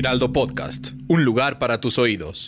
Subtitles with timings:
[0.00, 2.46] Heraldo Podcast, un lugar para tus oídos.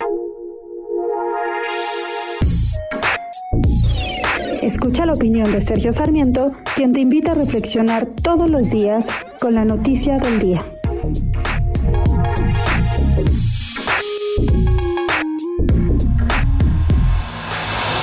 [4.62, 9.04] Escucha la opinión de Sergio Sarmiento, quien te invita a reflexionar todos los días
[9.38, 10.64] con la noticia del día.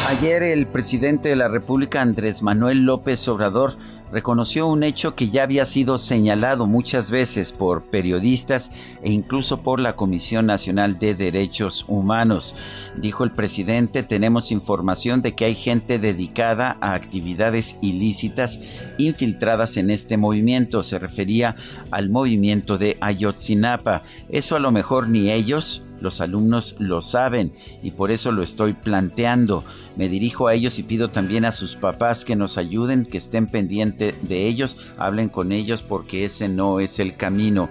[0.10, 3.78] Ayer el presidente de la República, Andrés Manuel López Obrador,
[4.12, 8.72] reconoció un hecho que ya había sido señalado muchas veces por periodistas
[9.02, 12.56] e incluso por la Comisión Nacional de Derechos Humanos.
[12.98, 18.60] Dijo el presidente, tenemos información de que hay gente dedicada a actividades ilícitas
[18.98, 20.84] infiltradas en este movimiento.
[20.84, 21.56] Se refería
[21.92, 24.04] al movimiento de Ayotzinapa.
[24.30, 27.52] Eso a lo mejor ni ellos los alumnos lo saben
[27.84, 29.64] y por eso lo estoy planteando.
[29.96, 33.48] Me dirijo a ellos y pido también a sus papás que nos ayuden, que estén
[33.48, 37.70] pendientes de ellos, hablen con ellos porque ese no es el camino.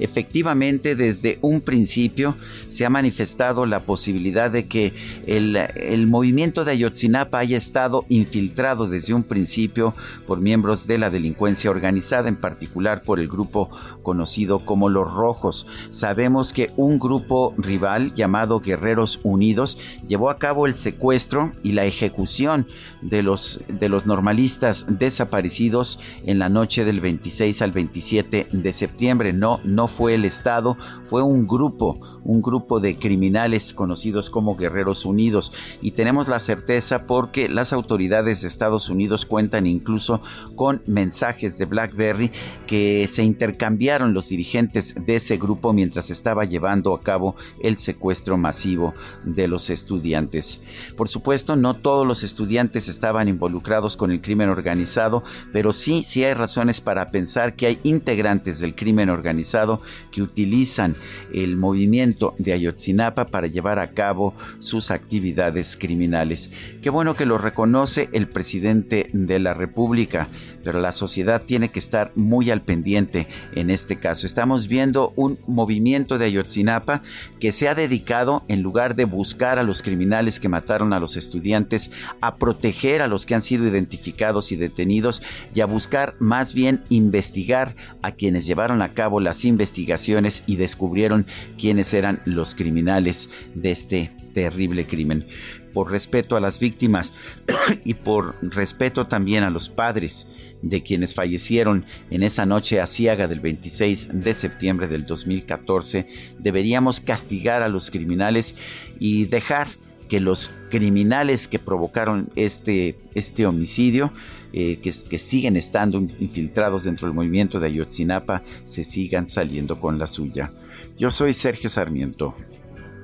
[0.00, 2.36] Efectivamente, desde un principio
[2.68, 4.92] se ha manifestado la posibilidad de que
[5.26, 9.94] el, el movimiento de Ayotzinapa haya estado infiltrado desde un principio
[10.26, 13.70] por miembros de la delincuencia organizada, en particular por el grupo
[14.02, 15.66] conocido como los Rojos.
[15.90, 21.84] Sabemos que un grupo rival llamado Guerreros Unidos llevó a cabo el secuestro y la
[21.84, 22.66] ejecución
[23.02, 29.32] de los, de los normalistas desaparecidos en la noche del 26 al 27 de septiembre.
[29.32, 35.04] No, no fue el Estado, fue un grupo, un grupo de criminales conocidos como Guerreros
[35.04, 35.52] Unidos.
[35.80, 40.20] Y tenemos la certeza porque las autoridades de Estados Unidos cuentan incluso
[40.56, 42.32] con mensajes de BlackBerry
[42.66, 48.36] que se intercambiaron los dirigentes de ese grupo mientras estaba llevando a cabo el secuestro
[48.36, 50.60] masivo de los estudiantes.
[50.96, 56.24] Por supuesto, no todos los estudiantes estaban involucrados con el crimen organizado, pero sí, sí
[56.24, 60.96] hay razones para pensar que hay integrantes del crimen organizado que utilizan
[61.32, 66.50] el movimiento de Ayotzinapa para llevar a cabo sus actividades criminales.
[66.82, 70.28] Qué bueno que lo reconoce el presidente de la República,
[70.64, 74.26] pero la sociedad tiene que estar muy al pendiente en este caso.
[74.26, 77.02] Estamos viendo un movimiento de Ayotzinapa
[77.40, 81.16] que se ha dedicado, en lugar de buscar a los criminales que mataron a los
[81.16, 85.22] estudiantes, a proteger a los que han sido identificados y detenidos
[85.54, 91.26] y a buscar más bien investigar a quienes llevaron a cabo las investigaciones y descubrieron
[91.58, 95.26] quiénes eran los criminales de este terrible crimen
[95.72, 97.12] por respeto a las víctimas
[97.84, 100.28] y por respeto también a los padres
[100.62, 106.06] de quienes fallecieron en esa noche asiaga del 26 de septiembre del 2014,
[106.38, 108.54] deberíamos castigar a los criminales
[109.00, 109.70] y dejar
[110.08, 114.12] que los criminales que provocaron este, este homicidio,
[114.52, 120.06] eh, que, siguen estando infiltrados dentro del movimiento de Ayotzinapa, se sigan saliendo con la
[120.06, 120.52] suya.
[120.96, 122.34] Yo soy Sergio Sarmiento